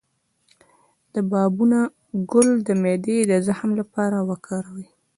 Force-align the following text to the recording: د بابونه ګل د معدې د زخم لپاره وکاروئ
د 1.13 1.15
بابونه 1.31 1.79
ګل 2.31 2.49
د 2.67 2.69
معدې 2.81 3.17
د 3.31 3.33
زخم 3.47 3.71
لپاره 3.79 4.17
وکاروئ 4.29 4.87